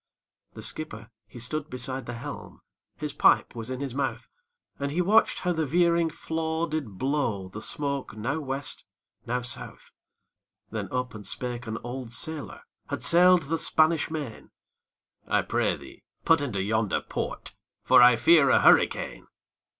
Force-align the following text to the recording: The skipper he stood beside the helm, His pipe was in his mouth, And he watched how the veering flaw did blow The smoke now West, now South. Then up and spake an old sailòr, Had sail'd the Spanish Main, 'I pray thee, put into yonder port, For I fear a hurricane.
The 0.53 0.63
skipper 0.63 1.11
he 1.27 1.37
stood 1.37 1.69
beside 1.69 2.07
the 2.07 2.15
helm, 2.15 2.61
His 2.97 3.13
pipe 3.13 3.53
was 3.55 3.69
in 3.69 3.81
his 3.81 3.93
mouth, 3.93 4.27
And 4.79 4.91
he 4.91 4.99
watched 4.99 5.41
how 5.41 5.53
the 5.53 5.63
veering 5.63 6.09
flaw 6.09 6.65
did 6.65 6.97
blow 6.97 7.49
The 7.49 7.61
smoke 7.61 8.17
now 8.17 8.39
West, 8.39 8.83
now 9.27 9.41
South. 9.43 9.91
Then 10.71 10.91
up 10.91 11.13
and 11.13 11.23
spake 11.27 11.67
an 11.67 11.77
old 11.83 12.07
sailòr, 12.09 12.61
Had 12.87 13.03
sail'd 13.03 13.43
the 13.43 13.59
Spanish 13.59 14.09
Main, 14.09 14.49
'I 15.27 15.41
pray 15.43 15.75
thee, 15.75 16.03
put 16.25 16.41
into 16.41 16.63
yonder 16.63 17.01
port, 17.01 17.53
For 17.83 18.01
I 18.01 18.15
fear 18.15 18.49
a 18.49 18.59
hurricane. 18.61 19.27